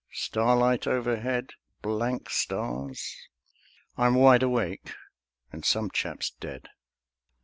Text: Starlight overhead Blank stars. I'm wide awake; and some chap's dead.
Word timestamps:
Starlight 0.13 0.87
overhead 0.87 1.51
Blank 1.83 2.27
stars. 2.31 3.27
I'm 3.99 4.15
wide 4.15 4.41
awake; 4.41 4.95
and 5.51 5.63
some 5.63 5.91
chap's 5.91 6.31
dead. 6.31 6.69